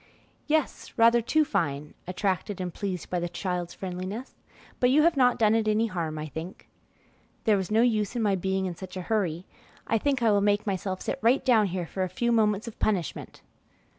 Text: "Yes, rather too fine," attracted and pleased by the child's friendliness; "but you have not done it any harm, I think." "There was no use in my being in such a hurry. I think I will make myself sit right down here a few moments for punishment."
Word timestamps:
"Yes, 0.47 0.93
rather 0.97 1.21
too 1.21 1.45
fine," 1.45 1.93
attracted 2.07 2.59
and 2.59 2.73
pleased 2.73 3.11
by 3.11 3.19
the 3.19 3.29
child's 3.29 3.75
friendliness; 3.75 4.33
"but 4.79 4.89
you 4.89 5.03
have 5.03 5.15
not 5.15 5.37
done 5.37 5.53
it 5.53 5.67
any 5.67 5.85
harm, 5.85 6.17
I 6.17 6.25
think." 6.25 6.67
"There 7.43 7.55
was 7.55 7.69
no 7.69 7.83
use 7.83 8.15
in 8.15 8.23
my 8.23 8.33
being 8.33 8.65
in 8.65 8.73
such 8.73 8.97
a 8.97 9.03
hurry. 9.03 9.45
I 9.85 9.99
think 9.99 10.23
I 10.23 10.31
will 10.31 10.41
make 10.41 10.65
myself 10.65 11.01
sit 11.03 11.19
right 11.21 11.45
down 11.45 11.67
here 11.67 11.87
a 12.01 12.09
few 12.09 12.31
moments 12.31 12.65
for 12.65 12.71
punishment." 12.77 13.43